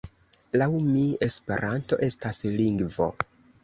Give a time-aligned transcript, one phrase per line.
[0.61, 3.17] Laŭ mi Esperanto estas lingvo.